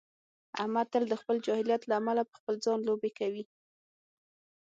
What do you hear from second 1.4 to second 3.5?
جاهلیت له امله په خپل ځان لوبې کوي.